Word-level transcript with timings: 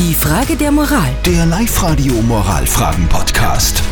Die 0.00 0.14
Frage 0.14 0.56
der 0.56 0.72
Moral. 0.72 1.10
Der 1.26 1.44
Live-Radio 1.44 2.14
Moralfragen-Podcast. 2.22 3.82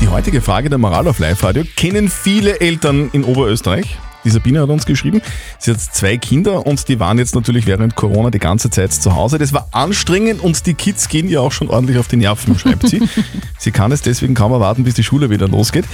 Die 0.00 0.08
heutige 0.08 0.40
Frage 0.40 0.70
der 0.70 0.78
Moral 0.78 1.06
auf 1.06 1.18
Live-Radio 1.18 1.64
kennen 1.76 2.08
viele 2.08 2.62
Eltern 2.62 3.10
in 3.12 3.24
Oberösterreich. 3.24 3.98
Die 4.24 4.30
Sabine 4.30 4.62
hat 4.62 4.70
uns 4.70 4.86
geschrieben, 4.86 5.20
sie 5.58 5.72
hat 5.72 5.82
zwei 5.82 6.16
Kinder 6.16 6.66
und 6.66 6.88
die 6.88 6.98
waren 6.98 7.18
jetzt 7.18 7.34
natürlich 7.34 7.66
während 7.66 7.94
Corona 7.94 8.30
die 8.30 8.38
ganze 8.38 8.70
Zeit 8.70 8.94
zu 8.94 9.14
Hause. 9.14 9.36
Das 9.36 9.52
war 9.52 9.68
anstrengend 9.72 10.40
und 10.40 10.64
die 10.64 10.72
Kids 10.72 11.10
gehen 11.10 11.28
ja 11.28 11.40
auch 11.40 11.52
schon 11.52 11.68
ordentlich 11.68 11.98
auf 11.98 12.08
die 12.08 12.16
Nerven, 12.16 12.58
schreibt 12.58 12.88
sie. 12.88 13.02
sie 13.58 13.70
kann 13.70 13.92
es 13.92 14.00
deswegen 14.00 14.32
kaum 14.32 14.52
erwarten, 14.52 14.84
bis 14.84 14.94
die 14.94 15.04
Schule 15.04 15.28
wieder 15.28 15.46
losgeht. 15.46 15.84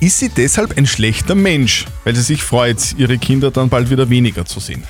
Ist 0.00 0.18
sie 0.18 0.28
deshalb 0.28 0.76
ein 0.76 0.86
schlechter 0.86 1.34
Mensch, 1.34 1.86
weil 2.04 2.14
sie 2.14 2.20
sich 2.20 2.42
freut, 2.42 2.94
ihre 2.98 3.16
Kinder 3.16 3.50
dann 3.50 3.70
bald 3.70 3.88
wieder 3.88 4.10
weniger 4.10 4.44
zu 4.44 4.60
sehen? 4.60 4.82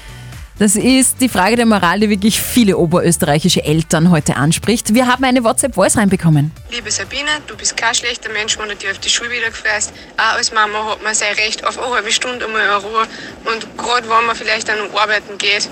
Das 0.58 0.74
ist 0.74 1.20
die 1.20 1.28
Frage 1.28 1.54
der 1.54 1.66
Moral, 1.66 2.00
die 2.00 2.10
wirklich 2.10 2.40
viele 2.40 2.78
oberösterreichische 2.78 3.62
Eltern 3.62 4.10
heute 4.10 4.34
anspricht. 4.34 4.92
Wir 4.92 5.06
haben 5.06 5.22
eine 5.22 5.44
WhatsApp-Voice 5.44 5.96
reinbekommen. 5.96 6.50
Liebe 6.72 6.90
Sabine, 6.90 7.30
du 7.46 7.56
bist 7.56 7.76
kein 7.76 7.94
schlechter 7.94 8.28
Mensch, 8.32 8.58
wenn 8.58 8.68
du 8.68 8.74
dir 8.74 8.90
auf 8.90 8.98
die 8.98 9.08
Schule 9.08 9.30
wieder 9.30 9.50
gefährst. 9.50 9.92
Auch 10.16 10.34
als 10.34 10.52
Mama 10.52 10.90
hat 10.90 11.04
man 11.04 11.14
sein 11.14 11.32
Recht 11.34 11.64
auf 11.64 11.78
eine 11.78 11.94
halbe 11.94 12.10
Stunde 12.10 12.44
einmal 12.44 12.64
in 12.64 12.70
Ruhe. 12.70 13.06
Und 13.44 13.78
gerade 13.78 14.08
wenn 14.08 14.26
man 14.26 14.34
vielleicht 14.34 14.68
dann 14.68 14.78
arbeiten 14.96 15.38
geht, 15.38 15.70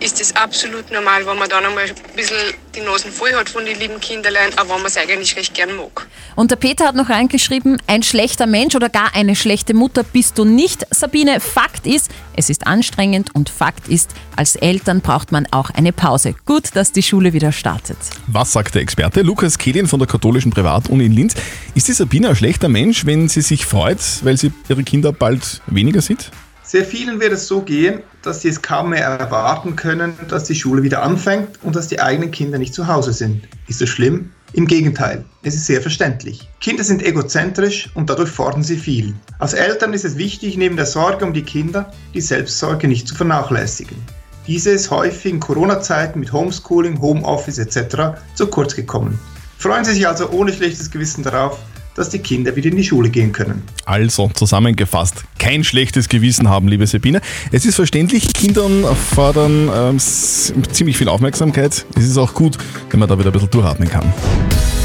ist 0.00 0.20
es 0.20 0.34
absolut 0.36 0.90
normal, 0.90 1.26
wenn 1.26 1.38
man 1.38 1.48
dann 1.48 1.64
einmal 1.64 1.84
ein 1.84 1.94
bisschen 2.16 2.36
die 2.74 2.80
Nasen 2.80 3.12
voll 3.12 3.32
hat 3.34 3.48
von 3.48 3.64
den 3.64 3.78
lieben 3.78 4.00
Kinderlein, 4.00 4.50
aber 4.56 4.70
wenn 4.70 4.78
man 4.78 4.86
es 4.86 4.96
eigentlich 4.96 5.36
recht 5.36 5.54
gern 5.54 5.76
mag. 5.76 6.06
Und 6.34 6.50
der 6.50 6.56
Peter 6.56 6.86
hat 6.86 6.94
noch 6.94 7.08
reingeschrieben, 7.08 7.80
ein 7.86 8.02
schlechter 8.02 8.46
Mensch 8.46 8.74
oder 8.74 8.88
gar 8.88 9.14
eine 9.14 9.36
schlechte 9.36 9.74
Mutter 9.74 10.02
bist 10.02 10.38
du 10.38 10.44
nicht. 10.44 10.86
Sabine, 10.90 11.40
Fakt 11.40 11.86
ist, 11.86 12.10
es 12.36 12.50
ist 12.50 12.66
anstrengend 12.66 13.34
und 13.34 13.48
Fakt 13.48 13.88
ist, 13.88 14.10
als 14.36 14.56
Eltern 14.56 15.00
braucht 15.00 15.30
man 15.30 15.46
auch 15.52 15.70
eine 15.70 15.92
Pause. 15.92 16.34
Gut, 16.44 16.74
dass 16.74 16.92
die 16.92 17.02
Schule 17.02 17.32
wieder 17.32 17.52
startet. 17.52 17.98
Was 18.26 18.52
sagt 18.52 18.74
der 18.74 18.82
Experte? 18.82 19.22
Lukas 19.22 19.58
Kehlin 19.58 19.86
von 19.86 20.00
der 20.00 20.08
katholischen 20.08 20.50
Privatuni 20.50 21.06
in 21.06 21.12
Linz. 21.12 21.34
Ist 21.74 21.88
die 21.88 21.92
Sabine 21.92 22.30
ein 22.30 22.36
schlechter 22.36 22.68
Mensch, 22.68 23.06
wenn 23.06 23.28
sie 23.28 23.42
sich 23.42 23.66
freut, 23.66 24.00
weil 24.22 24.36
sie 24.36 24.52
ihre 24.68 24.82
Kinder 24.82 25.12
bald 25.12 25.60
weniger 25.66 26.02
sieht? 26.02 26.30
Sehr 26.66 26.86
vielen 26.86 27.20
wird 27.20 27.32
es 27.32 27.46
so 27.46 27.60
gehen, 27.60 28.02
dass 28.22 28.40
sie 28.40 28.48
es 28.48 28.62
kaum 28.62 28.90
mehr 28.90 29.04
erwarten 29.04 29.76
können, 29.76 30.14
dass 30.28 30.44
die 30.44 30.54
Schule 30.54 30.82
wieder 30.82 31.02
anfängt 31.02 31.62
und 31.62 31.76
dass 31.76 31.88
die 31.88 32.00
eigenen 32.00 32.30
Kinder 32.30 32.56
nicht 32.56 32.72
zu 32.72 32.86
Hause 32.86 33.12
sind. 33.12 33.46
Ist 33.68 33.82
das 33.82 33.90
schlimm? 33.90 34.32
Im 34.54 34.66
Gegenteil, 34.66 35.24
es 35.42 35.54
ist 35.56 35.66
sehr 35.66 35.82
verständlich. 35.82 36.48
Kinder 36.60 36.82
sind 36.82 37.02
egozentrisch 37.02 37.90
und 37.94 38.08
dadurch 38.08 38.30
fordern 38.30 38.62
sie 38.62 38.78
viel. 38.78 39.12
Als 39.40 39.52
Eltern 39.52 39.92
ist 39.92 40.06
es 40.06 40.16
wichtig, 40.16 40.56
neben 40.56 40.76
der 40.76 40.86
Sorge 40.86 41.26
um 41.26 41.34
die 41.34 41.42
Kinder 41.42 41.92
die 42.14 42.22
Selbstsorge 42.22 42.88
nicht 42.88 43.08
zu 43.08 43.14
vernachlässigen. 43.14 43.98
Diese 44.46 44.70
ist 44.70 44.90
häufig 44.90 45.32
in 45.32 45.40
Corona-Zeiten 45.40 46.18
mit 46.20 46.32
Homeschooling, 46.32 47.00
Homeoffice 47.00 47.58
etc. 47.58 48.16
zu 48.34 48.46
kurz 48.46 48.74
gekommen. 48.74 49.18
Freuen 49.58 49.84
Sie 49.84 49.92
sich 49.92 50.06
also 50.08 50.30
ohne 50.30 50.52
schlechtes 50.52 50.90
Gewissen 50.90 51.24
darauf, 51.24 51.58
dass 51.94 52.10
die 52.10 52.18
Kinder 52.18 52.54
wieder 52.56 52.70
in 52.70 52.76
die 52.76 52.84
Schule 52.84 53.10
gehen 53.10 53.32
können. 53.32 53.62
Also 53.84 54.30
zusammengefasst, 54.34 55.24
kein 55.38 55.64
schlechtes 55.64 56.08
Gewissen 56.08 56.48
haben, 56.48 56.68
liebe 56.68 56.86
Sabine. 56.86 57.20
Es 57.52 57.64
ist 57.64 57.76
verständlich, 57.76 58.32
Kindern 58.32 58.84
fordern 59.14 59.70
ähm, 59.74 59.98
ziemlich 59.98 60.96
viel 60.96 61.08
Aufmerksamkeit. 61.08 61.86
Es 61.96 62.04
ist 62.04 62.18
auch 62.18 62.34
gut, 62.34 62.58
wenn 62.90 63.00
man 63.00 63.08
da 63.08 63.18
wieder 63.18 63.30
ein 63.30 63.32
bisschen 63.32 63.50
durchatmen 63.50 63.88
kann. 63.88 64.12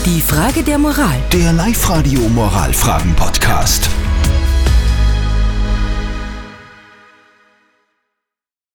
Die 0.05 0.21
Frage 0.21 0.63
der 0.63 0.77
Moral. 0.77 1.17
Der 1.33 1.53
Live-Radio 1.53 2.21
Moralfragen-Podcast. 2.29 3.89